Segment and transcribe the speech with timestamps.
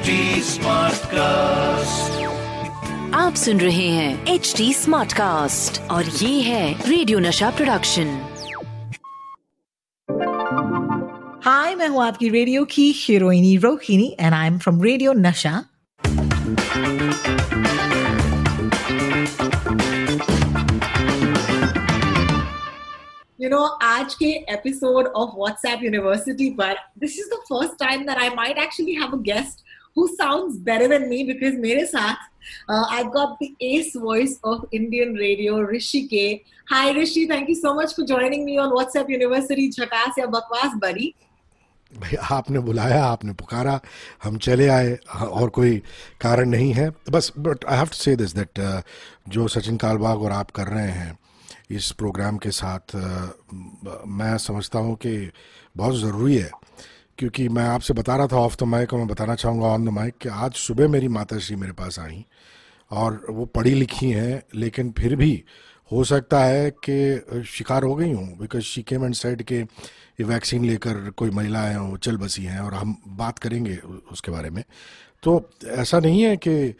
[0.00, 0.12] HD
[0.42, 2.12] Smartcast.
[3.14, 8.14] आप सुन रहे हैं एच डी स्मार्ट कास्ट और ये है रेडियो नशा प्रोडक्शन
[11.44, 15.56] हाय मैं हूँ आपकी रेडियो की हीरोइनी Rohini and I am from radio Nasha
[23.40, 28.18] you know आज के एपिसोड ऑफ़ व्हाट्सएप यूनिवर्सिटी पर this is the first time that
[28.18, 32.16] I might actually have a guest who sounds better than me because मेरे साथ
[32.68, 36.44] uh, I've got the ace voice of Indian radio Rishi K.
[36.68, 40.78] Hi Rishi, thank you so much for joining me on WhatsApp University झकास या बकवास
[40.82, 41.14] बड़ी
[41.92, 43.80] भाई आपने बुलाया आपने पुकारा
[44.24, 45.76] हम चले आए और कोई
[46.20, 48.60] कारण नहीं है बस but I have to say this that
[49.28, 51.18] जो सचिन कालबाग और आप कर रहे हैं
[51.70, 55.30] इस प्रोग्राम के साथ uh, मैं समझता हूँ कि
[55.76, 56.50] बहुत ज़रूरी है
[57.20, 59.88] क्योंकि मैं आपसे बता रहा था ऑफ़ द माइक और मैं बताना चाहूँगा ऑन द
[59.88, 62.24] माइक कि आज सुबह मेरी माता श्री मेरे पास आई
[62.90, 65.44] और वो पढ़ी लिखी हैं, लेकिन फिर भी
[65.92, 70.24] हो सकता है कि शिकार हो गई हूँ because she came and side के ये
[70.24, 73.76] वैक्सीन लेकर कोई महिलाएँ वो चल बसी हैं और हम बात करेंगे
[74.12, 74.64] उसके बारे में।
[75.22, 76.74] तो ऐसा नहीं है कि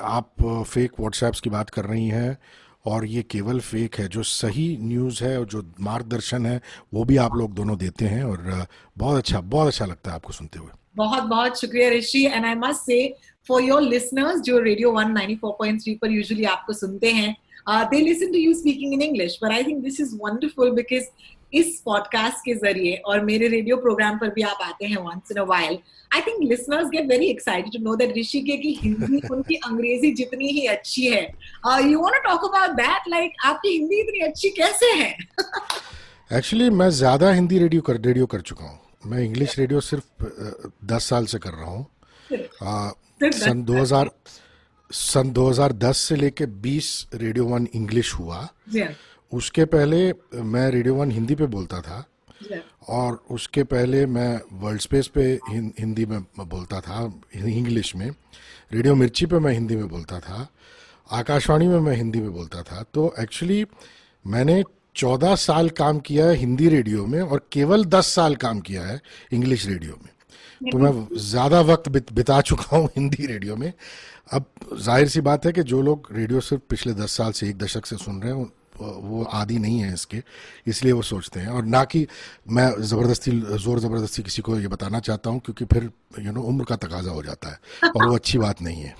[0.00, 0.30] आप
[0.68, 2.38] फेक व्हाट्सएप्स की बात कर रही हैं
[2.86, 6.60] और ये केवल फेक है, जो सही न्यूज़ है और जो मार्गदर्शन है,
[6.94, 8.66] वो भी आप लोग दोनों देते हैं और
[8.98, 12.24] बहुत अच्छा बहुत अच्छा लगता है आपको सुनते हुए। बहुत बहुत शुक्रिया Rishi.
[12.26, 13.14] And I must say
[13.48, 17.34] for your listeners जो रेडियो 194.3 पर यूजुअली आपको सुनते हैं
[17.68, 21.04] they listen to you speaking in English but I think this is wonderful because
[21.54, 25.38] इस पॉडकास्ट के ज़रिए और मेरे रेडियो प्रोग्राम पर भी आप आते हैं once in
[25.38, 25.78] a while
[26.14, 30.48] I think listeners get very excited to know that ऋषिके की हिंदी उनकी अंग्रेज़ी जितनी
[30.48, 31.22] ही अच्छी है।
[31.90, 35.16] You want to talk about that like आपकी हिंदी इतनी अच्छी कैसे है?
[36.32, 40.24] एक्चुअली मैं ज़्यादा हिंदी रेडियो कर रेडियो कर चुका हूँ। मैं इंग्लिश रेडियो सिर्फ़
[40.84, 41.86] दस साल से कर रहा हूँ।
[43.22, 44.10] सन 2000
[44.90, 48.90] सन 2010 से लेके 20 रेडियो वन इंग्लिश हुआ। Yeah.
[49.32, 50.12] उसके पहले
[50.44, 52.04] मैं रेडियो वन हिंदी पे बोलता था
[52.88, 57.02] और उसके पहले मैं वर्ल्ड स्पेस पे हिंदी में बोलता था
[57.34, 58.08] इंग्लिश में।
[58.72, 60.46] रेडियो मिर्ची पे मैं हिंदी में बोलता था।
[61.10, 63.64] आकाशवाणी में मैं हिंदी में बोलता था। तो एक्चुअली
[64.24, 64.62] मैंने
[64.96, 69.00] चौदह साल काम किया है हिंदी रेडियो में और केवल दस साल काम किया है
[69.32, 70.10] इंग्लिश रेडियो में।
[70.62, 73.72] तो मैं ज़्यादा वक्त बिता चुका हूँ हिंदी रेडियो में।
[74.32, 74.44] अब
[74.74, 77.86] ज़ाहिर सी बात है कि जो लोग रेडियो सिर्फ़ पिछले दस साल से एक दशक
[77.86, 78.50] से सुन रहे हैं
[78.82, 80.22] वो आदि नहीं है इसके
[80.70, 82.06] इसलिए वो सोचते हैं और ना कि
[82.50, 86.64] मैं ज़बरदस्ती ज़ोर ज़बरदस्ती किसी को ये बताना चाहता हूँ क्योंकि फिर यू नो उम्र
[86.64, 88.94] का तकाजा हो जाता है और वो अच्छी बात नहीं है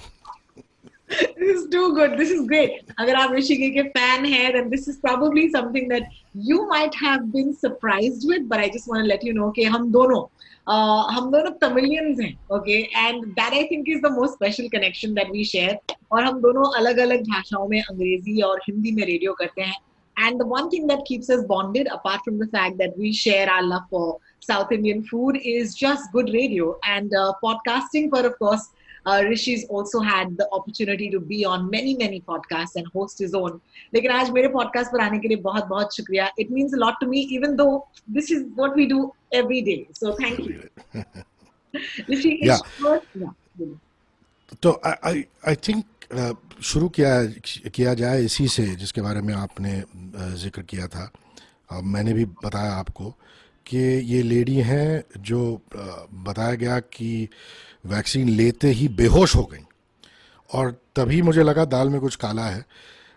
[1.39, 2.19] this is too good.
[2.19, 2.71] This is great.
[2.99, 6.03] अगर आप ऋषिके के फ़ैन हैं, then this is probably something that
[6.35, 8.49] you might have been surprised with.
[8.49, 10.23] But I just want to let you know कि हम दोनों
[10.67, 15.15] uh, हम दोनों तमिलियंस हैं okay and that I think is the most special connection
[15.15, 15.79] that we share
[16.13, 19.81] और हम दोनों अलग अलग भाषाओं में अंग्रेज़ी और हिंदी में रेडियो करते हैं
[20.17, 23.63] the one thing that keeps us bonded, apart from the fact that we share our
[23.63, 28.11] love for South Indian food, is just good radio and uh, podcasting.
[28.11, 28.71] But of course,
[29.07, 33.35] uh, Rishi's also had the opportunity to be on many many podcasts and host his
[33.35, 33.61] own.
[33.95, 36.29] लेकिन आज मेरे podcast पर आने के लिए बहुत बहुत शुक्रिया.
[36.39, 37.87] It means a lot to me, even though
[38.19, 39.01] this is what we do
[39.33, 39.89] every day.
[39.93, 40.63] So thank you.
[42.09, 42.59] Rishi, yeah.
[43.15, 43.69] yeah.
[44.63, 45.85] तो आई आई थिंक
[46.63, 47.11] शुरू किया
[47.75, 49.83] किया जाए इसी से जिसके बारे में आपने
[50.43, 51.11] ज़िक्र किया था
[51.95, 53.15] मैंने भी बताया आपको
[53.67, 57.29] कि ये लेडी हैं जो बताया गया कि
[57.87, 59.65] वैक्सीन लेते ही बेहोश हो गई।
[60.51, 62.65] और तभी मुझे लगा दाल में कुछ काला है।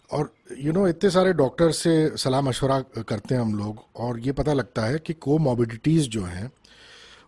[0.09, 4.31] और यू नो इतने सारे डॉक्टर से सलाह मशवरा करते हैं हम लोग, और ये
[4.31, 6.51] पता लगता है कि कोमोबिडिटीज़ जो हैं,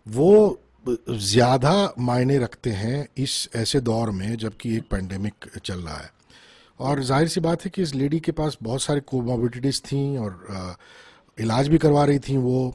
[0.06, 0.60] वो
[1.10, 6.10] ज़्यादा मायने रखते हैं इस ऐसे दौर में, जबकि एक पेंडेमिक चल रहा है।
[6.80, 10.76] और ज़ाहिर सी बात है कि इस लेडी के पास बहुत सारी कोमोबिडिटीज़ थी और
[11.38, 12.74] इलाज भी करवा रही थी वो।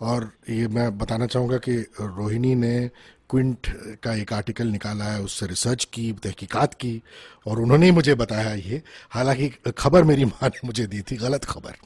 [0.00, 2.90] और ये मैं बताना चाहूँगा कि रोहिणी ने
[3.30, 3.66] क्विंट
[4.02, 7.00] का एक आर्टिकल निकाला है, उससे रिसर्च की, तहकीकात की,
[7.46, 8.80] और उन्होंने ही मुझे बताया ये।
[9.10, 9.48] हालाँकि
[9.78, 11.76] खबर मेरी माँ ने मुझे दी थी, गलत खबर।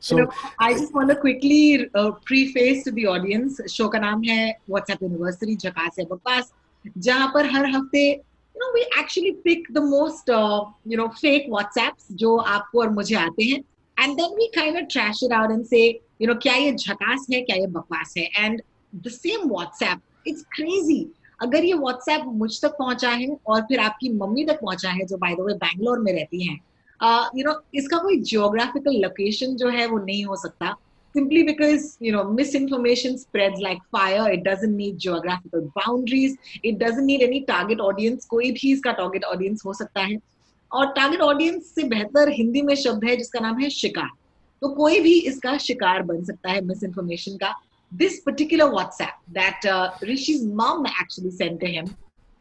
[0.00, 0.18] So
[0.62, 2.44] I just want to quickly pre
[2.88, 6.52] the audience show का नाम है व्हाट्सएप यूनिवर्सरी जकास है बकवास,
[6.98, 12.06] जहाँ पर हर हफ़्ते you know we actually pick the most you know fake WhatsApps
[12.12, 13.62] जो आपको और मुझे आते हैं
[13.96, 15.88] and then we kind of trash it out and say
[16.20, 20.44] you know क्या ये झकास है क्या ये बकवास है and the same WhatsApp it's
[20.56, 21.04] crazy
[21.42, 25.16] अगर ये WhatsApp मुझ तक पहुँचा है और फिर आपकी मम्मी तक पहुँचा है जो
[25.16, 26.58] बाय द वे बैंगलोर में रहती हैं
[27.36, 30.74] यू नो इसका कोई जियोग्राफिकल लोकेशन जो है वो नहीं हो सकता
[31.14, 37.06] simply because you know misinformation spreads like fire it doesn't need geographical boundaries it doesn't
[37.06, 40.18] need any target audience कोई भी इसका target audience हो सकता है
[40.70, 44.10] और target audience से बेहतर हिंदी में शब्द है जिसका नाम है शिकार
[44.62, 47.54] तो कोई भी इसका शिकार बन सकता है misinformation का
[47.92, 51.90] this particular WhatsApp that uh, Rishi's mom actually sent to him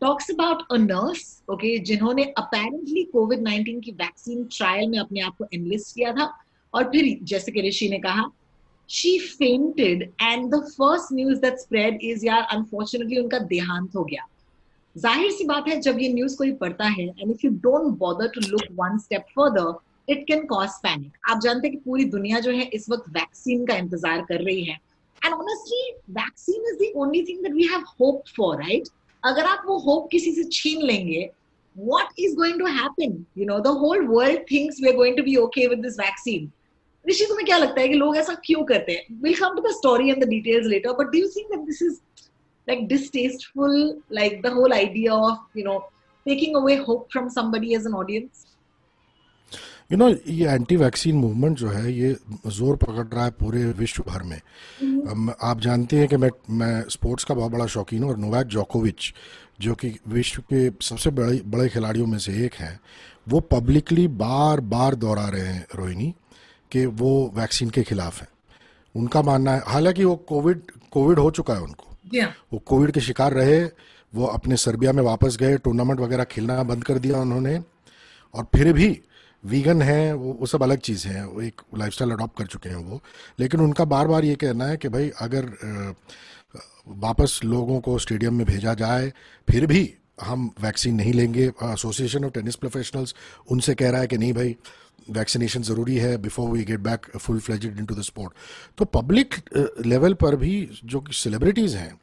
[0.02, 5.48] talks about a nurse okay जिन्होंने apparently COVID-19 की वैक्सीन ट्रायल में अपने आप को
[5.54, 6.32] एनलिस्ट किया था
[6.74, 8.32] और फिर जैसे कि ऋषि ने कहा
[8.90, 14.28] she fainted and the first news that spread is यार unfortunately उनका देहांत हो गया
[14.96, 18.28] ज़ाहिर सी बात है जब ये न्यूज़ कोई पढ़ता है and if you don't bother
[18.36, 19.72] to look one step further
[20.08, 23.66] it can cause panic आप जानते हैं कि पूरी दुनिया जो है इस वक्त वैक्सीन
[23.66, 24.78] का इंतज़ार कर रही है।
[25.22, 28.88] And honestly vaccine is the only thing that we have hope for right
[29.24, 31.30] अगर आप वो होप किसी से छीन लेंगे
[31.76, 35.24] what is going to happen you know the whole world things we are going to
[35.24, 36.52] be okay with this vaccine
[37.06, 39.22] Rishi, तुम्हें क्या लगता है कि लोग ऐसा क्यों करते हैं?
[39.22, 41.82] Will come to the story and the details later but do you see that this
[41.82, 42.00] is
[42.68, 43.76] like distasteful
[44.14, 45.78] like the whole idea of you know
[46.26, 48.46] taking away hope from somebody as an audience
[49.92, 52.16] you know ये anti vaccine movement जो है ये
[52.48, 55.34] ज़ोर पकड़ रहा है पूरे विश्व भर में mm-hmm.
[55.42, 59.14] आप जानते हैं कि मैं मैं स्पोर्ट्स का बहुत बड़ा शौकीन हूँ और नोवैक जोकोविच
[59.62, 62.80] जो कि विश्व के सबसे बड़े बड़े खिलाड़ियों में से एक हैं
[63.30, 66.14] वो पब्लिकली बार बार दोहरा रहे हैं रोहिणी
[66.72, 68.28] कि वो वैक्सीन के खिलाफ हैं
[68.96, 70.62] उनका मानना है हालाँकि वो कोविड
[70.92, 72.30] कोविड हो चुका है उनको yeah.
[72.54, 73.64] वो कोविड के शिकार रहे
[74.14, 77.60] वो अपने सर्बिया में वापस गए टूर्नामेंट वगैरह खेलना बंद कर दिया उन्होंने
[78.34, 79.02] और फिर भी
[79.46, 82.84] वीगन है, वो वो सब अलग चीज़ है, वो एक लाइफस्टाइल अडॉप्ट कर चुके हैं
[82.86, 83.02] वो।
[83.40, 85.96] लेकिन उनका बार बार ये कहना है कि भाई, अगर
[86.88, 89.12] वापस लोगों को स्टेडियम में भेजा जाए,
[89.48, 93.16] फिर भी हम वैक्सीन नहीं लेंगे। एसोसिएशन ऑफ़ टेनिस प्रोफेशनल्स
[93.52, 94.56] उनसे कह रहा है कि नहीं भाई
[95.10, 98.34] वैक्सीनेशन ज़रूरी है before we get back full fledged into the sport
[98.78, 99.36] तो पब्लिक
[99.86, 100.54] लेवल पर भी
[100.86, 102.00] जो कि सेलिब्रिटीज़ हैं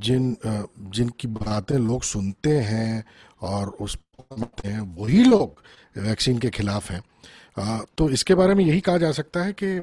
[0.00, 0.36] जिन
[0.94, 3.04] जिनकी बातें लोग सुनते हैं
[3.42, 3.96] और उस
[4.64, 5.62] हैं वही लोग
[5.98, 7.02] वैक्सीन के खिलाफ हैं
[7.96, 9.80] तो इसके बारे में यही कहा जा सकता है कि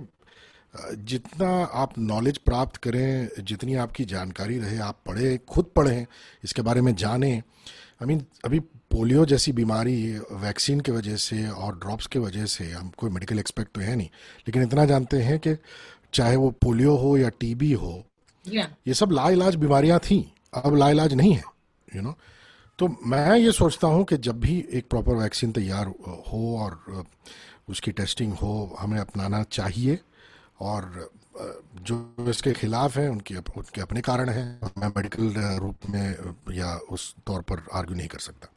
[1.10, 6.06] जितना आप नॉलेज प्राप्त करें जितनी आपकी जानकारी रहे आप पढ़ें खुद पढ़ें
[6.44, 8.60] इसके बारे में जानें आई मीन अभी
[8.92, 9.98] पोलियो जैसी बीमारी
[10.31, 13.95] वैक्सीन के वजह से और ड्रॉप्स के वजह से हम कोई मेडिकल एक्सपेक्ट तो है
[13.95, 14.07] नहीं
[14.48, 15.56] लेकिन इतना जानते हैं कि
[16.13, 17.94] चाहे वो पोलियो हो या टीबी हो
[18.45, 18.68] yeah.
[18.88, 20.19] ये सब लाइलाज बीमारियाँ थी
[20.54, 22.19] अब लाइलाज नहीं है यू you नो know?
[22.79, 25.88] तो मैं ये सोचता हूँ कि जब भी एक प्रॉपर वैक्सीन तैयार
[26.27, 27.06] हो और
[27.69, 30.00] उसकी टेस्टिंग हो, हमें अपनाना चाहिए
[30.62, 31.09] और
[31.88, 35.33] जो इसके खिलाफ हैं, उनके उनके अपने कारण हैं, मैं मेडिकल
[35.63, 38.50] रूप में या उस तौर पर आर्ग्यू नहीं कर सकता।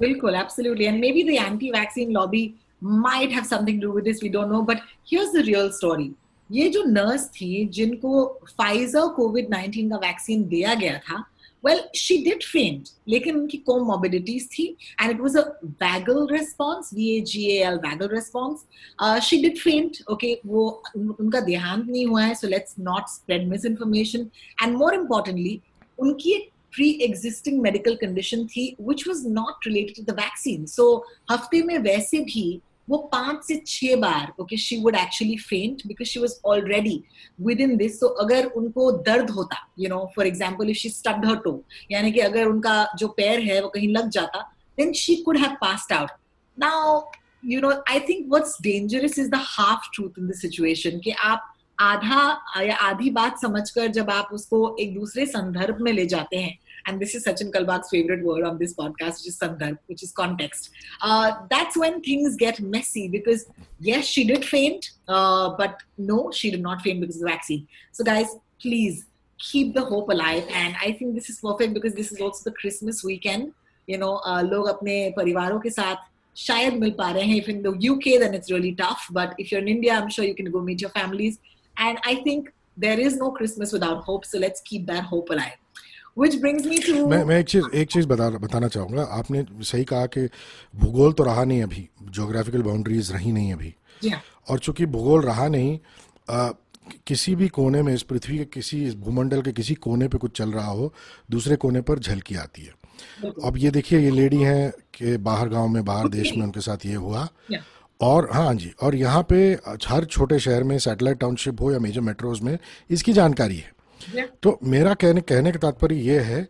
[0.00, 2.44] बिल्कुल absolutely and maybe the anti vaccine lobby
[2.82, 4.60] might have something to do with this, we don't know.
[4.68, 4.80] But
[5.10, 6.06] here's the real story.
[6.50, 8.24] ये जो नर्स थी, जिनको
[8.58, 11.24] फाइजर कोविड 19 का वैक्सीन दिया गया था
[11.63, 14.67] well she did faint लेकिन उनकी comorbidities थी
[14.99, 15.45] and it was a
[15.83, 18.65] vagal response v a g a l vagal response
[18.99, 20.67] uh, she did faint okay वो
[20.97, 24.29] उनका देहांत नहीं हुआ है so let's not spread misinformation
[24.63, 25.57] and more importantly
[25.99, 30.87] उनकी एक pre-existing medical condition थी which was not related to the vaccine so
[31.31, 32.45] हफ्ते में वैसे भी
[32.88, 37.02] वो पाँच से छह बार okay she would actually faint because she was already
[37.60, 41.36] within this so अगर उनको दर्द होता you know for example if she stubbed her
[41.44, 41.62] toe
[41.92, 44.40] यानी कि अगर उनका जो पैर है वो कहीं लग जाता
[44.78, 46.10] then she could have passed out
[46.58, 47.00] now
[47.44, 51.48] you know I think what's dangerous is the half truth in the situation कि आप
[51.80, 52.24] आधा
[52.62, 57.01] या आधी बात समझकर जब आप उसको एक दूसरे संदर्भ में ले जाते हैं and
[57.01, 60.69] this is Sachin Kalbag's favorite word on this podcast, which is sandarbh, which is context.
[61.01, 63.45] Uh, that's when things get messy because
[63.79, 67.67] yes, she did faint, uh, but no, she did not faint because of the vaccine.
[67.91, 69.05] So guys, please
[69.37, 70.45] keep the hope alive.
[70.49, 73.53] And I think this is perfect because this is also the Christmas weekend.
[73.85, 75.95] You know, uh, लोग अपने परिवारों के साथ
[76.37, 79.51] शायद मिल पा रहे हैं if in the UK then it's really tough but if
[79.51, 81.39] you're in India I'm sure you can go meet your families
[81.77, 82.51] and I think
[82.85, 85.55] there is no Christmas without hope so let's keep that hope alive
[86.16, 89.84] Which brings me to मैं मैं एक चीज़ एक चीज़ बता बताना चाहूँगा। आपने सही
[89.84, 90.28] कहा कि
[90.74, 94.18] भूगोल तो रहा नहीं अभी। ज्योग्राफिकल बाउंड्रीज रही नहीं अभी। Yeah.
[94.48, 95.78] और चूँकि भूगोल रहा नहीं
[96.30, 96.50] आ,
[97.06, 100.36] किसी भी कोने में इस पृथ्वी के किसी इस भूमंडल के किसी कोने पे कुछ
[100.38, 100.92] चल रहा हो
[101.30, 105.68] दूसरे कोने पर झलकी आती है। अब ये देखिए ये लेडी हैं कि बाहर गाँव
[105.68, 107.62] में बाहर देश में उनके साथ ये हुआ। Yeah.
[108.00, 109.36] और हाँ जी और यहाँ पे
[109.86, 112.58] हर छोटे शहर में सैटेलाइट टाउनशिप हो या मेजर मेट्रोज में
[112.90, 113.72] इसकी जानकारी है।
[114.42, 116.42] तो मेरा कहने कहने का तात्पर्य यह है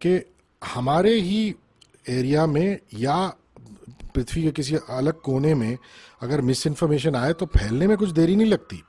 [0.00, 0.20] कि
[0.62, 1.54] हमारे ही
[2.08, 3.16] एरिया में या
[4.14, 5.76] पृथ्वी के किसी अलग कोने में
[6.22, 8.82] अगर मिस इन्फॉर्मेशन आए तो फैलने में कुछ देरी नहीं लगती।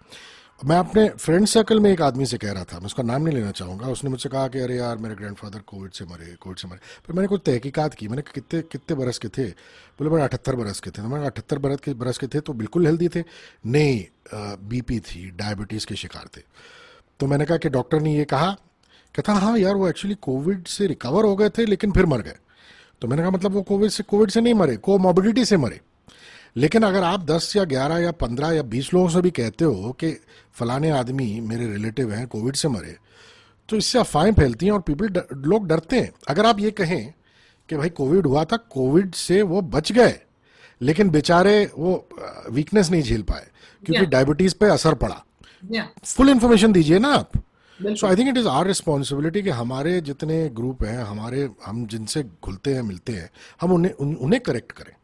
[0.66, 3.36] मैं अपने फ्रेंड सर्कल में एक आदमी से कह रहा था मैं उसका नाम नहीं
[3.36, 6.68] लेना चाहूँगा उसने मुझसे कहा कि अरे यार मेरे ग्रैंडफादर कोविड से मरे कोविड से
[6.68, 9.46] मरे। फिर मैंने कुछ तहकीकात की मैंने कितने कितने बरस के थे?
[9.46, 12.54] बोले मेरे अठहत्तर बरस के थे। तो मैंने अठहत्तर बरस के बरस के थे तो
[12.54, 13.24] बिल्कुल हेल्दी थे।
[13.66, 14.06] नहीं
[14.70, 16.42] बीपी थी डायबिटीज़ के शिकार थे।
[17.20, 18.52] तो मैंने कहा कि डॉक्टर ने ये कहा
[19.16, 22.36] कहता हाँ यार वो एक्चुअली कोविड से रिकवर हो गए थे लेकिन फिर मर गए.
[23.02, 25.80] तो मैंने कहा मतलब वो कोविड से कोविड से नहीं मरे कोमोबिडिटी से मरे.
[26.56, 29.92] लेकिन अगर आप 10 या 11 या 15 या 20 लोगों से भी कहते हो
[29.92, 30.12] कि
[30.54, 32.96] फलाने आदमी मेरे रिलेटिव हैं कोविड से मरे
[33.70, 37.14] तो इससे अफवाहें फैलती हैं और पीपल डर, लोग डरते हैं। अगर आप ये कहें
[37.70, 40.20] कि भाई कोविड हुआ था कोविड से वो बच गए
[40.82, 42.10] लेकिन बेचारे वो
[42.52, 43.48] वीकनेस नहीं झेल पाए
[43.84, 45.24] क्योंकि डायबिटीज़ पे असर पड़ा।
[46.06, 47.32] फुल इन्फॉर्मेशन दीजिए ना आप।
[47.80, 52.24] So I think it is our responsibility कि हमारे जितने ग्रुप हैं हमारे हम जिनसे
[52.24, 53.30] घुलते हैं मिलते हैं
[53.62, 54.96] हम उन्हें उन्हें करेक्ट करें।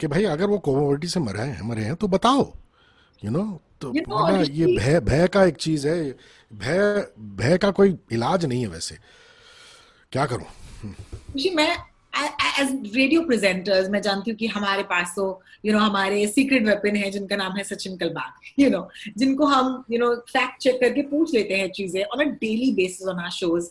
[0.00, 2.42] कि भाई अगर वो कोमोबिलिटी से मरे हैं मरे हैं तो बताओ।
[3.24, 3.92] यू you नो know, तो
[4.44, 6.10] ये भय भय का एक चीज़ है
[6.52, 8.98] भय भय का कोई इलाज नहीं है वैसे।
[10.12, 10.46] क्या करूँ?
[11.54, 11.76] मैं
[12.16, 15.24] एज रेडियो प्रेजेंटर्स मैं जानती हूँ कि हमारे पास तो
[15.66, 19.84] यू नो हमारे सीक्रेट वेपन है जिनका नाम है सचिन कलबाग यू नो जिनको हम
[19.90, 23.30] यू नो फैक्ट चेक करके पूछ लेते हैं चीज़ें on a daily basis on our
[23.30, 23.68] shows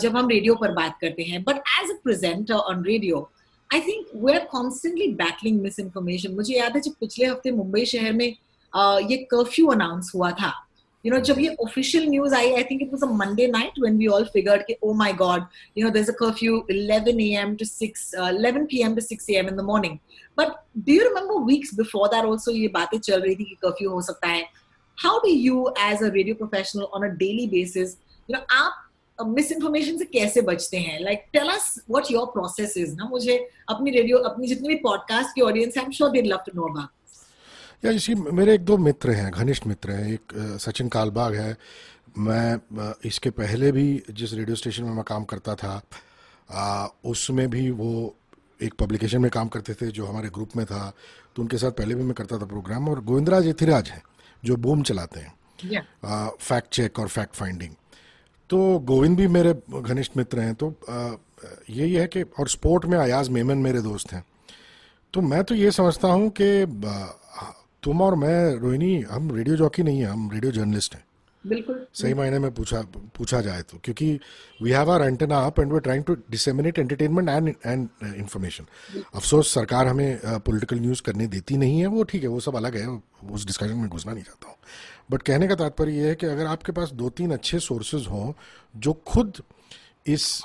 [0.00, 3.28] जब हम रेडियो पर बात करते हैं। But as a presenter on radio
[3.70, 8.12] I think we are constantly battling misinformation मुझे याद है जब पिछले हफ़्ते मुंबई शहर
[8.12, 8.32] में
[8.72, 10.52] uh, ये कर्फ्यू अनाउंस हुआ था।
[11.04, 13.98] You know जब ये official news I I think it was a Monday night when
[14.02, 17.56] we all figured कि oh my god you know there's a curfew 11 a.m.
[17.56, 18.96] to 6 uh, 11 p.m.
[18.96, 19.48] to 6 a.m.
[19.48, 20.00] in the morning
[20.36, 23.90] but do you remember weeks before that also ये बातें चल रही थी कि curfew
[23.90, 24.44] हो सकता है
[24.98, 27.96] how do you as a radio professional on a daily basis
[28.28, 28.84] you know आप
[29.18, 33.36] मिस इन्फॉर्मेशन से कैसे बचते हैं like tell us what your process is ना मुझे
[33.70, 36.52] अपनी रेडियो अपनी जितनी भी पॉडकास्ट की ऑडियंस है I am sure they love to
[36.56, 36.97] know about
[37.82, 41.56] या इसी मेरे एक दो मित्र हैं घनिष्ठ मित्र हैं एक सचिन कालबाग है।
[42.18, 48.14] मैं इसके पहले भी जिस रेडियो स्टेशन में मैं काम करता था उसमें भी वो
[48.62, 50.92] एक पब्लिकेशन में काम करते थे जो हमारे ग्रुप में था
[51.36, 54.02] तो उनके साथ पहले भी मैं करता था प्रोग्राम। और गोविंदराज एथिराज हैं
[54.42, 55.82] जो बूम चलाते हैं
[56.40, 57.74] फैक्ट चेक और फैक्ट फाइंडिंग
[58.50, 60.74] तो गोविंद भी मेरे घनिष्ठ मित्र हैं तो
[61.70, 64.24] यही है कि और स्पोर्ट में अयाज मेमन मेरे दोस्त हैं।
[65.14, 66.64] तो मैं तो ये समझता हूँ कि
[67.82, 71.04] तुम और मैं रोहिणी हम रेडियो जॉकी नहीं है हम रेडियो जर्नलिस्ट हैं।
[71.44, 72.80] बिल्कुल। सही मायने में पूछा
[73.16, 74.08] पूछा जाए तो क्योंकि
[74.60, 78.66] we have our antenna up and we trying to disseminate entertainment and and information
[79.14, 82.76] अफसोस सरकार हमें पॉलिटिकल न्यूज़ करने देती नहीं है वो ठीक है वो सब अलग
[82.76, 82.86] है
[83.30, 84.56] उस डिस्कशन में घुसना नहीं चाहता हूँ।
[85.10, 88.32] बट कहने का तात्पर्य यह है कि अगर आपके पास दो तीन अच्छे सोर्सेज हों
[88.76, 89.42] जो खुद
[90.06, 90.42] इस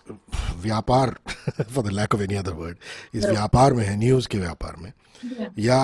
[0.62, 1.16] व्यापार
[1.62, 2.78] for the lack of any other word
[3.13, 4.92] इस व्यापार में है न्यूज़ के व्यापार में
[5.60, 5.82] या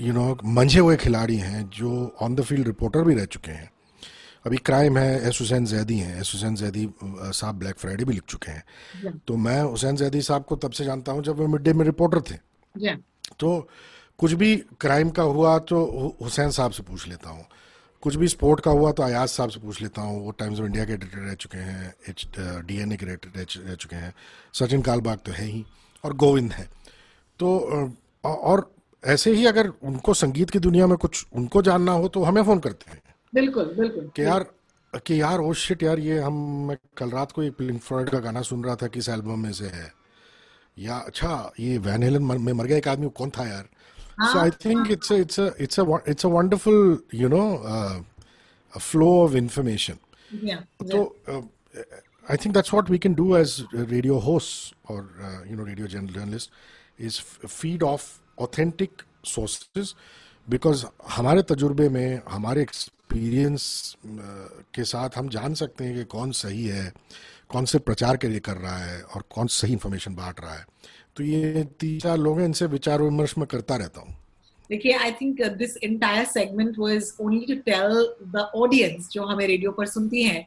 [0.00, 1.90] यू नो मंझे हुए खिलाड़ी हैं जो
[2.22, 3.70] ऑन द फ़ील्ड रिपोर्टर भी रह चुके हैं।
[4.46, 8.22] अभी क्राइम है एस हुसैन जैदी हैं। एस हुसैन जैदी साहब ब्लैक फ्राइडे भी लिख
[8.28, 11.62] चुके हैं। तो मैं हुसैन जैदी साहब को तब से जानता हूँ जब वो मिड
[11.62, 12.38] डे में रिपोर्टर थे।
[13.38, 13.68] तो
[14.18, 17.44] कुछ भी क्राइम का हुआ तो हुसैन साहब से पूछ लेता हूँ।
[18.02, 20.66] कुछ भी स्पोर्ट का हुआ तो अयाज साहब से पूछ लेता हूँ। वो टाइम्स ऑफ़
[20.66, 23.38] इंडिया के एडिटर रह चुके हैं एच डी एन ए के एडिटर
[23.68, 24.12] रह चुके हैं।
[24.54, 25.64] सचिन कालबाग तो है ही
[26.04, 26.68] और गोविंद है।
[27.40, 27.56] तो
[28.24, 28.70] और
[29.04, 32.58] ऐसे ही अगर उनको संगीत की दुनिया में कुछ उनको जानना हो तो हमें फ़ोन
[32.58, 33.02] करते हैं।
[33.34, 34.46] बिल्कुल बिल्कुल। कि यार
[35.06, 36.34] कि यार ओ शिट यार ये हम
[36.68, 39.52] मैं कल रात को एक पिंक फ्लॉयड का गाना सुन रहा था किस एल्बम में
[39.52, 39.92] से है?
[40.78, 43.68] या अच्छा ये वैन हेलन में मर गया एक आदमी कौन था यार?
[44.22, 45.78] So I think it's it's it's
[46.08, 47.42] it's a wonderful you know
[48.72, 49.98] flow of information
[50.92, 51.02] तो
[52.30, 56.50] I think that's what we can do as radio host और you know radio journalist
[57.00, 58.08] is feed of
[58.40, 59.94] authentic sources
[60.46, 63.96] because हमारे तजुर्बे में, हमारे experience
[64.74, 66.92] के साथ हम जान सकते हैं कि कौन सही है,
[67.48, 70.64] कौन से प्रचार के लिए कर रहा है, और कौन सही इन्फॉर्मेशन बांट रहा है।
[71.16, 74.16] तो ये तीन चार लोग हैं, इनसे विचार विमर्श में करता रहता हूँ।
[74.70, 77.92] देखिए I think this entire segment was only to tell
[78.32, 80.46] the audience जो हमें रेडियो पर सुनती हैं,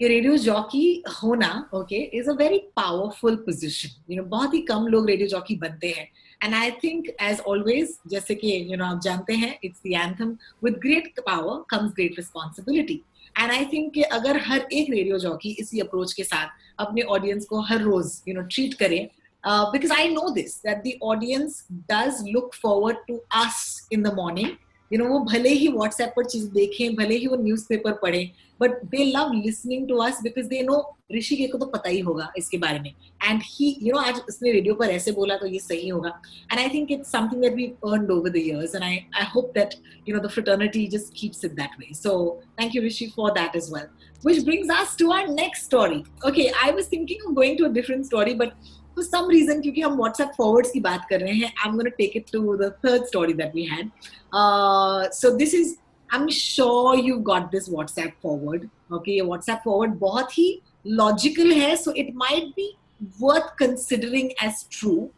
[0.00, 4.86] कि रेडियो जॉकी होना okay is a very powerful position you know बहुत ही कम
[4.86, 6.08] लोग रेडियो जॉकी बनते हैं।
[6.44, 10.36] And I think as always जैसे कि यू नो आप जानते हैं it's the anthem
[10.64, 13.00] with great power comes great responsibility
[13.36, 17.44] and I think कि अगर हर एक रेडियो जॉकी इसी अप्रोच के साथ अपने ऑडियंस
[17.44, 19.08] को हर रोज यू नो ट्रीट करे
[19.44, 24.52] because I know this that the audience does look forward to us in the morning.
[24.92, 28.30] You know वो भले ही व्हाट्सएप पर चीज़ देखें, भले ही वो न्यूज़पेपर पढ़ें
[28.60, 30.76] but they love listening to us because they know
[31.14, 34.20] Rishi के को तो पता ही होगा इसके बारे में। एंड ही यू नो आज
[34.28, 36.08] उसने रेडियो पर ऐसे बोला तो ये सही होगा।
[36.52, 39.52] And I think it's something that we earned over the years and I I hope
[39.54, 39.74] that
[40.08, 42.14] you know the fraternity just keeps it that way so
[42.60, 43.88] thank you Rishi for that as well
[44.24, 45.96] which brings us to our next story.
[46.28, 48.52] Okay, i was thinking of going to a different story, but
[48.94, 52.16] for some reason क्योंकि हम WhatsApp forwards की बात कर रहे हैं I'm to take
[52.20, 53.90] it to the third story that we had
[54.32, 55.76] uh, so this is
[56.10, 58.68] I'm sure you've got this WhatsApp forward.
[58.92, 62.76] Okay, WhatsApp forward बहुत ही logical है, so it might be
[63.20, 65.08] worth considering as true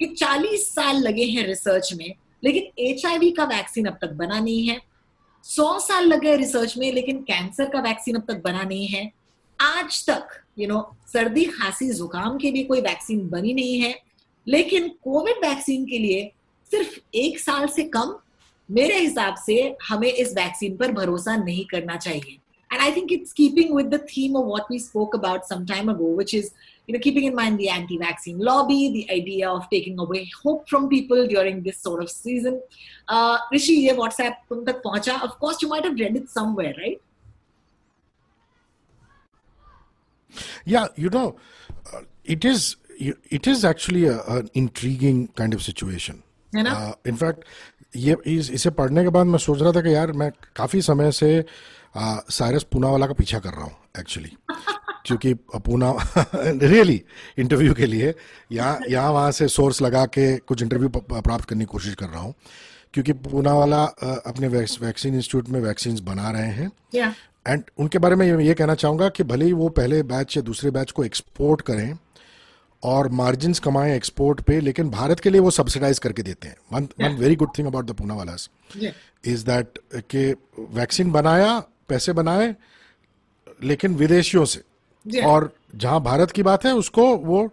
[0.00, 2.14] कि 40 साल लगे हैं research में
[2.44, 4.80] लेकिन HIV का vaccine अब तक बना नहीं है
[5.44, 9.12] सौ साल लगे रिसर्च में लेकिन कैंसर का वैक्सीन अब तक बना नहीं है
[9.60, 10.80] आज तक यू नो
[11.12, 13.94] सर्दी खांसी, जुकाम के लिए कोई वैक्सीन बनी नहीं है।
[14.46, 16.30] लेकिन कोविड वैक्सीन के लिए
[16.70, 18.14] सिर्फ़ एक साल से कम
[18.68, 22.38] मेरे हिसाब से हमें इस वैक्सीन पर भरोसा नहीं करना चाहिए।
[22.70, 25.90] And I think it's keeping with the theme of what we spoke about some time
[25.90, 26.46] ago which is
[26.88, 30.64] you know keeping in mind the anti vaccine lobby the idea of taking away hope
[30.68, 32.60] from people during this sort of season
[33.54, 35.14] Rishi ये WhatsApp तुम तक पहुँचा?
[35.14, 37.00] Of you might have read it somewhere right
[40.68, 42.76] yeah you know uh, it is
[43.32, 46.14] it is actually a, an intriguing kind of situation.
[47.06, 47.44] In fact uh,
[47.96, 51.12] ये इस, इसे पढ़ने के बाद मैं सोच रहा था कि यार मैं काफ़ी समय
[51.12, 51.44] से
[52.30, 54.36] साइरस पूना वाला का पीछा कर रहा हूँ एक्चुअली
[55.06, 55.94] क्योंकि पूना
[56.66, 57.02] रियली
[57.38, 58.14] इंटरव्यू के लिए
[58.52, 62.20] यहाँ यहाँ वहाँ से सोर्स लगा के कुछ इंटरव्यू प्राप्त करने की कोशिश कर रहा
[62.20, 62.34] हूँ।
[62.94, 63.84] क्योंकि पूना वाला
[64.26, 66.72] अपने वैक्सीन इंस्टीट्यूट में वैक्सीन बना रहे हैं।
[67.46, 70.70] एंड उनके बारे में ये कहना चाहूँगा कि भले ही वो पहले बैच या दूसरे
[70.70, 71.98] बैच को एक्सपोर्ट करें
[72.82, 76.88] और मार्जिन कमाएँ एक्सपोर्ट पे लेकिन भारत के लिए वो सब्सिडाइज करके देते हैं। One
[77.00, 78.36] one very good thing about the Poona वाला
[79.24, 79.78] इज़ दैट
[80.10, 80.30] के
[80.74, 82.54] वैक्सीन बनाया पैसे बनाए
[83.62, 84.62] लेकिन विदेशियों से।
[85.06, 85.24] Yeah.
[85.26, 87.48] और जहाँ भारत की बात है उसको वो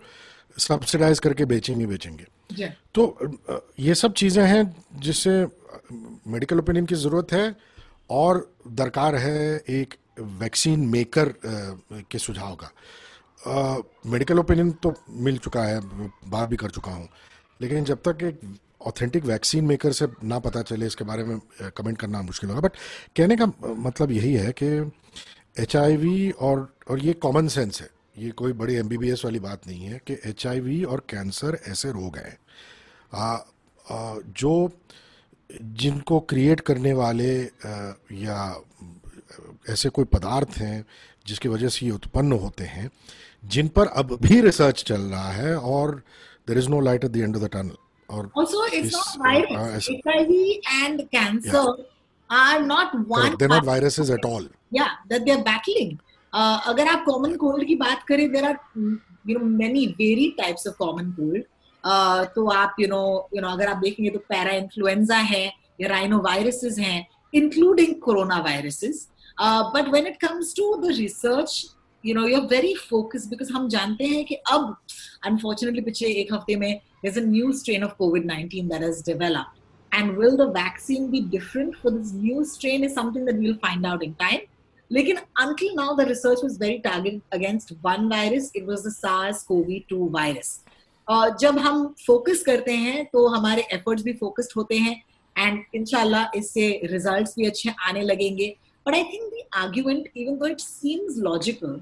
[0.57, 2.71] सब्सिडाइज करके बेचेंगे बेचेंगे। Yeah.
[2.95, 3.38] तो
[3.79, 4.63] ये सब चीज़ें हैं
[5.00, 5.31] जिससे
[6.27, 7.55] मेडिकल ओपिनियन की ज़रूरत है।
[8.10, 9.95] और दरकार है एक
[10.39, 11.33] वैक्सीन मेकर
[12.12, 12.72] के सुझाव का।
[14.07, 17.08] मेडिकल ओपिनियन तो मिल चुका है, बात भी कर चुका हूँ,
[17.60, 18.39] लेकिन जब तक एक
[18.82, 21.39] ऑथेंटिक वैक्सीन मेकर से ना पता चले, इसके बारे में
[21.77, 22.77] कमेंट करना मुश्किल होगा। बट
[23.15, 24.67] कहने का मतलब यही है कि
[25.62, 29.99] एचआईवी और और ये कॉमन सेंस है। ये कोई बड़ी एमबीबीएस वाली बात नहीं है
[30.08, 32.38] कि एचआईवी और कैंसर ऐसे रोग हैं।
[34.34, 34.69] जो
[35.51, 37.34] जिनको क्रिएट करने वाले
[38.21, 38.39] या
[39.69, 40.86] ऐसे कोई पदार्थ हैं
[41.27, 42.89] जिसकी वजह से ये उत्पन्न होते हैं
[43.43, 45.95] जिन पर अब भी रिसर्च चल रहा है और
[46.47, 47.77] there is no light at the end of the tunnel
[48.10, 50.32] और also it's not virus uh, hiv
[50.77, 51.86] and cancer yeah.
[52.29, 54.43] are not one they're not viruses at all.
[54.71, 55.95] Yeah that they're battling.
[56.34, 60.67] Uh, अगर आप common cold की बात करें there are you know many very types
[60.67, 61.43] of common cold
[62.35, 65.44] तो आप you know you know अगर आप देखेंगे तो पैरा इन्फ्लुएंजा है
[65.81, 69.07] या राइनो वायरसेस हैं including corona viruses
[69.74, 71.64] but when it comes to the research
[72.07, 74.76] you know you are very focus because हम जानते हैं कि अब
[75.26, 79.59] अनफॉर्चुनेटली पिछले एक हफ्ते में there's a new strain of covid-19 that has developed
[79.92, 83.87] and will the vaccine be different for this new strain is something that we'll find
[83.90, 84.40] out in time
[84.90, 90.11] लेकिन until now the research was very targeted against one virus it was the SARS-CoV-2
[90.11, 90.71] virus uh,
[91.09, 95.01] जब हम focus करते हैं तो हमारे efforts भी focused होते हैं
[95.37, 98.55] एंड इनशाला इससे रिजल्ट्स भी अच्छे आने लगेंगे
[98.87, 101.81] but I think the argument even though it seems logical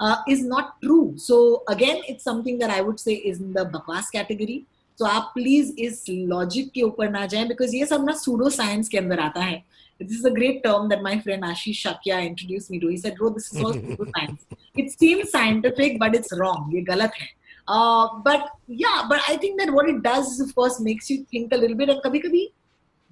[0.00, 1.14] uh, is not true.
[1.16, 4.64] So again, it's something that I would say is in the bakwas category.
[4.98, 8.88] So आप please इस logic के ऊपर ना जाएँ बिकॉज़ ये सब ना pseudo science
[8.88, 9.62] के अंदर आता है
[10.00, 12.88] this is a great term that my friend Ashish Shakya introduced me to.
[12.88, 14.44] He said, "Bro, this is all pseudo science.
[14.76, 16.68] It seems scientific, but it's wrong.
[16.74, 17.28] ये गलत है."
[17.67, 21.25] Uh, but yeah, but I think that what it does is, of course, makes you
[21.31, 21.89] think a little bit.
[21.89, 22.51] And kabhi kabhi,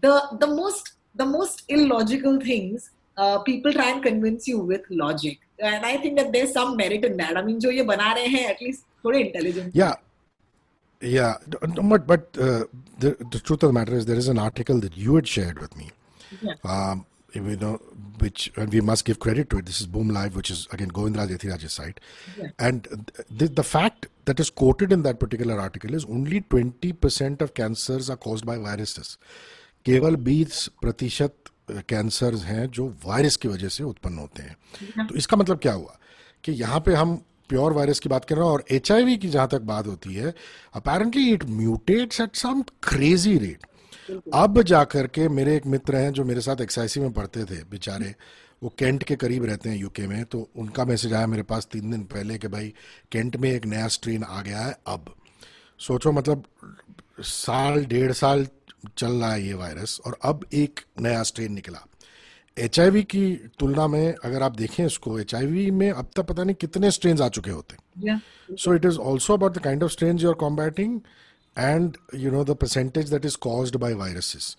[0.02, 5.40] the the most the most illogical things uh, people try and convince you with logic.
[5.62, 7.38] and I think that there's some merit in that.
[7.38, 9.76] I mean, जो ये बना रहे हैं at least थोड़े intelligent.
[9.76, 9.96] Yeah.
[11.02, 12.66] Yeah, but but uh,
[13.00, 15.58] the the truth of the matter is there is an article that you had shared
[15.60, 15.90] with me.
[16.42, 16.54] Yeah.
[16.64, 17.06] Um,
[17.37, 17.81] you know,
[18.19, 19.67] which and we must give credit to it.
[19.67, 22.01] This is Boom Live, which is again Govindraj Ethiraj's site,
[22.39, 22.49] yeah.
[22.59, 27.43] and the, the fact that is quoted in that particular article is only twenty percent
[27.43, 29.17] of cancers are caused by viruses.
[29.87, 31.51] केवल 20 प्रतिशत
[31.89, 35.99] cancer हैं जो virus की वजह से उत्पन्न होते हैं तो इसका मतलब क्या हुआ
[36.45, 37.15] कि यहाँ पे हम
[37.49, 40.35] प्योर वायरस की बात कर रहे हैं और एच की जहाँ तक बात होती है
[40.75, 43.67] apparently it mutates at some crazy rate
[44.35, 48.15] अब जाकर के मेरे एक मित्र हैं जो मेरे साथ एक्साइसी में पढ़ते थे बेचारे
[48.63, 51.91] वो केंट के करीब रहते हैं यूके में तो उनका मैसेज आया मेरे पास तीन
[51.91, 52.73] दिन पहले कि भाई
[53.13, 55.15] केंट में एक नया स्ट्रेन आ गया है अब।
[55.81, 56.45] सोचो मतलब
[57.21, 58.47] साल डेढ़ साल
[58.99, 61.87] चल रहा है ये वायरस और अब एक नया स्ट्रेन निकला।
[62.57, 66.91] एचआईवी की तुलना में अगर आप देखें इसको एच में अब तक पता नहीं कितने
[66.91, 67.77] स्ट्रेन आ चुके होते।
[68.57, 71.01] So it is also about the kind of strain you are combating
[71.59, 74.57] and you know the percentage that is caused by viruses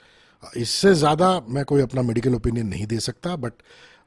[0.57, 3.53] इससे ज़्यादा मैं कोई अपना मेडिकल ओपिनियन नहीं दे सकता but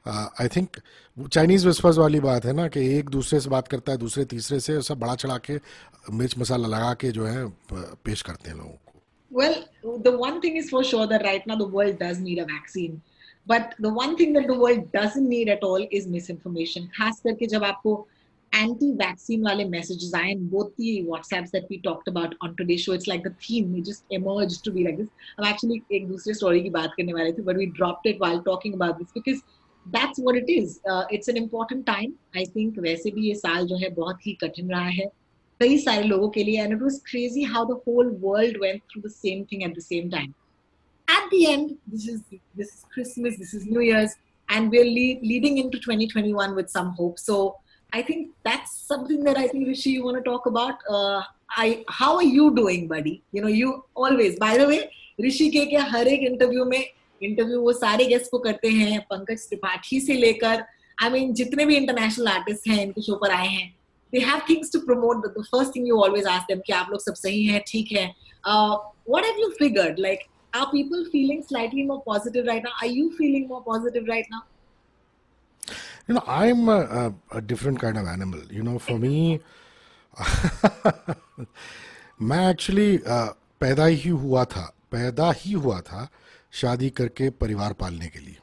[0.07, 0.77] I think
[1.17, 4.59] Chinese whispers वाली बात है ना कि एक दूसरे से बात करता है दूसरे तीसरे
[4.59, 5.59] से सब बड़ा चढ़ा के
[6.11, 7.45] मिर्च मसाला लगा के जो है
[8.05, 8.89] पेश करते हैं लोगों को
[9.31, 9.53] Well,
[10.05, 13.01] the one thing is for sure that right now the world does need a vaccine.
[13.47, 16.87] But the one thing that the world doesn't need at all is misinformation.
[16.97, 17.93] खास करके जब आपको
[18.53, 22.91] anti-vaccine wale messages आए and both the WhatsApps that we talked about on today's show,
[22.93, 25.09] it's like the theme, it just emerged to be like this.
[25.37, 28.41] I'm actually एक दूसरे story की बात करने वाले थे, but we dropped it while
[28.43, 29.41] talking about this because
[29.91, 30.79] that's what it is.
[30.89, 32.13] Uh, it's an important time.
[32.35, 35.09] I think वैसे भी ये साल जो है बहुत ही कठिन रहा है
[35.61, 39.01] कई सारे लोगों के लिए and it was crazy how the whole world went through
[39.01, 40.33] the same thing at the same time.
[41.07, 42.21] At the end, this is
[42.55, 44.15] this is Christmas, this is New Year's,
[44.49, 47.19] and we're le- leading into 2021 with some hope.
[47.19, 47.57] So
[47.93, 50.75] I think that's something that I think Rishi you want to talk about.
[50.89, 53.23] Uh, I how are you doing, buddy?
[53.31, 54.39] You know, you always.
[54.39, 54.81] By the way,
[55.21, 56.83] Rishi के हर एक interview में
[57.23, 60.63] interview वो सारे guest को करते हैं पंकज त्रिपाठी से लेकर
[61.03, 63.67] आई मीन जितने भी इंटरनेशनल आर्टिस्ट हैं इनके शो पर आए हैं
[64.13, 67.01] they have things to promote the first thing you always ask them कि आप लोग
[67.01, 68.05] सब सही हैं ठीक है
[68.47, 73.03] what have you figured like are people feeling slightly more positive right now are you
[73.17, 74.41] feeling more positive right now
[76.07, 78.39] you know i'm a, a, a different kind of animal.
[78.51, 79.39] You know for me
[82.21, 83.27] मैं actually uh,
[83.59, 86.09] पैदा ही हुआ था पैदा ही हुआ था
[86.51, 88.37] शादी करके परिवार पालने के लिए।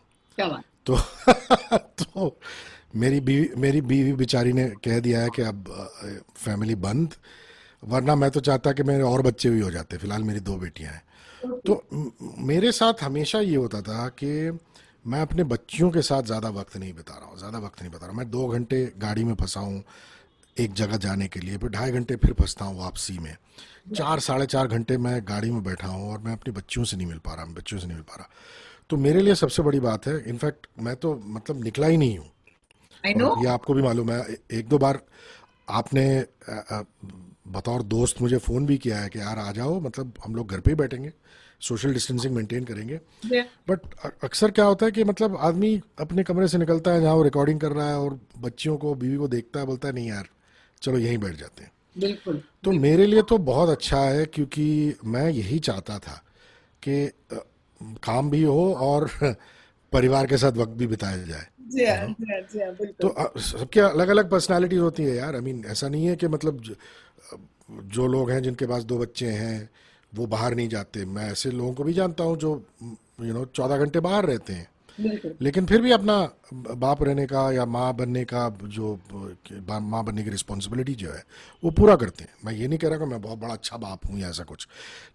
[0.86, 0.96] तो
[1.78, 2.40] तो
[2.96, 5.88] मेरी बीवी मेरी बीवी बेचारी ने कह दिया है कि अब
[6.36, 7.14] फैमिली बंद
[7.84, 10.92] वरना मैं तो चाहता कि मेरे और बच्चे भी हो जाते फ़िलहाल मेरी दो बेटियाँ
[10.92, 11.02] हैं।
[11.66, 11.86] तो
[12.38, 14.58] मेरे साथ हमेशा ये होता था कि
[15.04, 18.06] मैं अपने बच्चियों के साथ ज़्यादा वक्त नहीं बिता रहा हूँ ज़्यादा वक्त नहीं बिता
[18.06, 19.82] रहा मैं दो घंटे गाड़ी में फंसा हूँ
[20.56, 23.36] एक जगह जाने के लिए फिर ढाई घंटे फिर फंसता हूँ वापसी में।
[23.94, 27.06] चार साढ़े चार घंटे मैं गाड़ी में बैठा हूँ और मैं अपनी बच्चियों से नहीं
[27.06, 28.28] मिल पा रहा बच्चियों से नहीं मिल पा रहा।
[28.90, 32.26] तो मेरे लिए सबसे बड़ी बात है इनफैक्ट मैं तो मतलब निकला ही नहीं हूँ।
[33.04, 35.00] ये आपको भी मालूम है एक दो बार
[35.70, 36.04] आपने
[37.48, 40.60] बतौर दोस्त मुझे फ़ोन भी किया है कि यार आ जाओ मतलब हम लोग घर
[40.60, 41.12] पे ही बैठेंगे।
[41.60, 43.00] सोशल डिस्टेंसिंग मेंटेन करेंगे।
[43.68, 43.80] बट
[44.24, 47.60] अक्सर क्या होता है कि मतलब आदमी अपने कमरे से निकलता है जहाँ वो रिकॉर्डिंग
[47.60, 50.28] कर रहा है और बच्चियों को बीवी को देखता है बोलता है नहीं यार
[50.82, 55.30] चलो यहीं बैठ जाते हैं। बिल्कुल। तो मेरे लिए तो बहुत अच्छा है क्योंकि मैं
[55.30, 56.22] यही चाहता था
[56.82, 57.10] कि
[57.82, 59.10] काम भी हो और
[59.92, 61.46] परिवार के साथ वक्त भी बिताया जाए।
[61.86, 66.06] हाँ, हाँ, हाँ, तो सबके अलग अलग पर्सनालिटीज होती है यार। आई मीन ऐसा नहीं
[66.06, 66.76] है कि मतलब
[67.84, 69.70] जो लोग हैं जिनके पास दो बच्चे हैं
[70.12, 72.50] वो बाहर नहीं जाते। मैं ऐसे लोगों को भी जानता हूँ जो
[73.22, 74.68] यू नो चौदह घंटे बाहर रहते हैं।
[75.42, 76.14] लेकिन फिर भी अपना
[76.54, 78.94] बाप रहने का या माँ बनने का जो
[79.62, 81.22] माँ बनने की रिस्पॉन्सिबिलिटी जो है
[81.62, 84.06] वो पूरा करते हैं। मैं ये नहीं कह रहा कि मैं बहुत बड़ा अच्छा बाप
[84.06, 84.66] हूँ या ऐसा कुछ।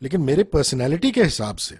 [0.01, 1.77] लेकिन मेरे पर्सनैलिटी के हिसाब से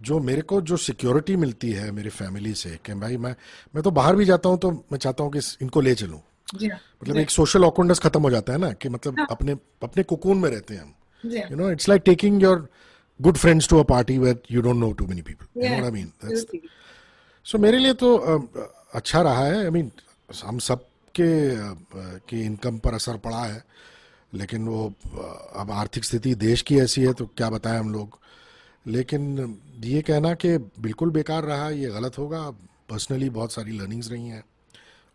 [0.00, 3.34] जो मेरे को जो सिक्योरिटी मिलती है मेरी फैमिली से कि भाई मैं
[3.74, 6.78] मैं तो बाहर भी जाता हूँ तो मैं चाहता हूँ कि इनको ले चलूँ। हाँ,
[7.02, 9.26] मतलब एक सोशल ऑकवर्डनेस खत्म हो जाता है ना कि मतलब हाँ.
[9.30, 12.68] अपने अपने कुकून में रहते हैं हम। You know it's like taking your
[13.20, 15.90] good friends to a party where you don't know too many people you know I
[15.90, 16.12] mean
[17.46, 18.16] so मेरे लिए तो
[18.94, 19.90] अच्छा रहा है। आई मीन
[20.44, 21.30] हम सब के
[22.28, 23.62] की इनकम पर असर पड़ा है
[24.34, 24.86] लेकिन वो
[25.56, 28.18] अब आर्थिक स्थिति देश की ऐसी है तो क्या बताएँ हम लोग?
[28.86, 32.50] लेकिन ये कहना कि बिल्कुल बेकार रहा ये गलत होगा।
[32.90, 34.44] पर्सनली बहुत सारी लर्निंग्स रही हैं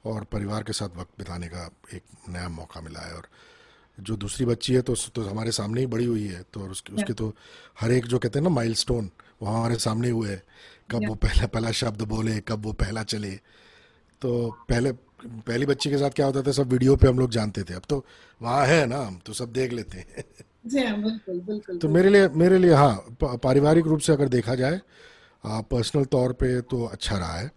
[0.06, 3.28] और परिवार के साथ वक्त बिताने का एक नया मौका मिला है और
[3.98, 7.14] जो दूसरी बच्ची है तो तो हमारे सामने ही बड़ी हुई है तो उसके उसके
[7.14, 7.34] तो
[7.80, 9.10] हर एक जो कहते हैं ना माइलस्टोन
[9.42, 10.44] वो हमारे सामने हुए है।
[10.92, 13.32] कब वो पहला पहला शब्द बोले कब वो पहला चले।
[14.22, 17.64] तो पहले पहली बच्ची के साथ क्या होता था सब वीडियो पे हम लोग जानते
[17.64, 18.04] थे। अब तो
[18.42, 20.24] वहाँ है ना हम तो सब देख लेते हैं।
[20.78, 24.80] हाँ, बिल्कुल बिल्कुल तो मेरे लिए मेरे लिए हाँ पारिवारिक रूप से अगर देखा जाए
[25.44, 27.52] पर्सनल तौर पे तो अच्छा रहा है।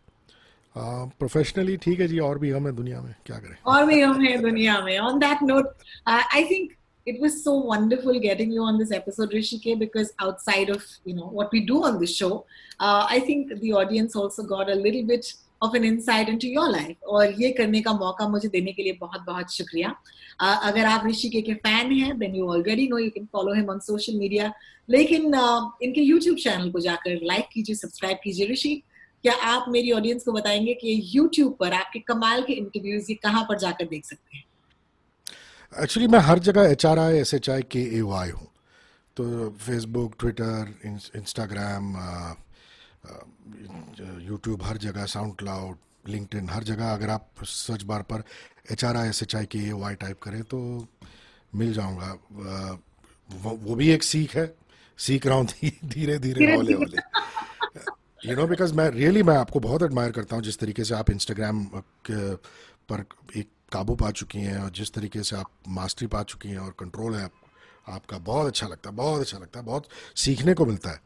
[1.19, 4.21] प्रोफेशनली ठीक है जी और भी हम है दुनिया में क्या करें और भी हम
[4.21, 5.73] है दुनिया में on that note
[6.09, 6.73] I think
[7.07, 11.29] it was so wonderful getting you on this episode, Rishike, because outside of you know
[11.29, 12.45] what we do on this show,
[12.81, 16.71] uh, I think the audience also got a little bit of an insight into your
[16.71, 16.97] life.
[17.09, 19.95] और ये करने का मौका मुझे देने के लिए बहुत बहुत शुक्रिया
[20.43, 23.71] uh, अगर आप ऋषि के, फ़ैन हैं then you already know you can follow him
[23.71, 24.53] on social media.
[24.91, 28.83] लेकिन uh, इनके YouTube चैनल को जाकर लाइक कीजिए सब्सक्राइब कीजिए ऋषि
[29.24, 33.42] क्या आप मेरी ऑडियंस को बताएँगे कि यूट्यूब पर आपके कमाल के इंटरव्यूज़ ये कहाँ
[33.48, 34.44] पर जाकर देख सकते हैं?
[35.72, 38.46] एक्चुअली मैं हर जगह H R I S H I K A Y हूँ।
[39.16, 40.74] तो फेसबुक ट्विटर
[41.16, 41.92] इंस्टाग्राम
[44.22, 45.76] यूट्यूब हर जगह साउंड क्लाउड
[46.09, 48.22] लिंकड हर जगह अगर आप सर्च बार पर
[48.72, 50.59] H R I S H I K A Y type करें तो
[51.54, 52.18] मिल जाऊँगा।
[53.31, 54.54] वो, वो भी एक सीख है।
[54.98, 55.46] सीख रहा हूँ
[55.85, 56.96] धीरे धीरे हौले हौले
[58.26, 60.94] यू नो बिकॉज़ मैं रियली really, मैं आपको बहुत एडमायर करता हूँ जिस तरीके से
[60.94, 61.64] आप इंस्टाग्राम
[62.90, 63.04] पर
[63.37, 66.74] एक काबू पा चुकी हैं और जिस तरीके से आप मास्टरी पा चुकी हैं और
[66.81, 67.33] कंट्रोल है आप,
[67.88, 71.00] आपका बहुत अच्छा लगता है बहुत अच्छा लगता है बहुत सीखने को मिलता है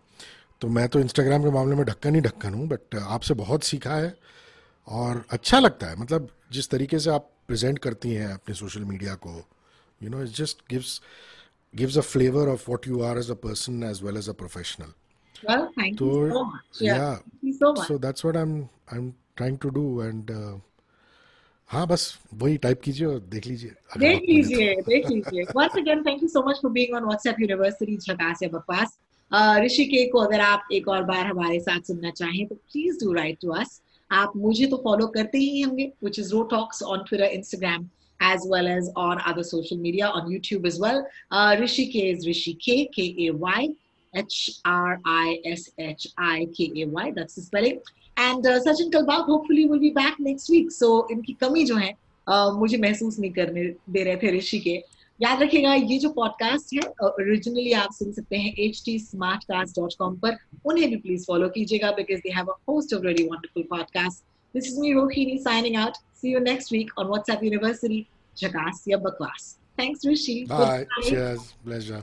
[0.61, 3.95] तो मैं तो इंस्टाग्राम के मामले में ढक्कन ही ढक्कन हूँ बट आपसे बहुत सीखा
[3.95, 4.15] है
[4.89, 9.15] और अच्छा लगता है मतलब जिस तरीके से आप प्रेजेंट करती हैं अपने सोशल मीडिया
[9.15, 9.49] को
[10.03, 11.01] you know it just gives
[11.75, 14.89] gives a flavor of what you are as a person as well as a professional.
[15.49, 16.63] Well, thank so, you so much.
[16.79, 17.17] Yeah, yeah.
[17.17, 17.89] Thank you so much.
[17.89, 20.55] So that's what I'm I'm trying to do and uh,
[21.69, 22.03] हाँ बस
[22.41, 26.43] वही type कीजिए और देख लीजिए देख लीजिए देख लीजिए once again thank you so
[26.49, 28.99] much for being on WhatsApp University झकास या बकवास
[29.65, 33.13] ऋषि के को अगर आप एक और बार हमारे साथ सुनना चाहें तो please do
[33.13, 37.31] write to us आप मुझे तो फॉलो करते ही होंगे is Ro Talks on Twitter
[37.39, 37.89] Instagram
[38.21, 41.07] as well as on other social media on YouTube as well.
[41.31, 43.71] Uh, Rishi K is Rishi K, K A Y
[44.15, 47.13] H R I S H I K A Y.
[47.17, 47.79] That's the spelling.
[48.19, 52.53] And Sachin Kalbag hopefully will be back next week so इनकी कमी जो है uh,
[52.59, 54.75] मुझे महसूस नहीं करने दे रहे थे ऋषि के।
[55.21, 59.45] याद रखिएगा ये जो पॉडकास्ट है ओरिजिनली uh, आप सुन सकते हैं H T smart
[59.45, 63.03] cast dot com पर। उन्हें भी प्लीज़ फॉलो कीजिएगा because they have a host of
[63.07, 67.45] very wonderful podcast this is me Rohini signing out see you next week on WhatsApp
[67.45, 72.03] university झकास या बकवास thanks Rishi bye cheers pleasure